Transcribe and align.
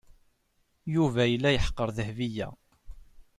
Yuba 0.93 1.21
yella 1.31 1.49
yeḥqer 1.55 1.89
Dahbiya. 1.97 2.47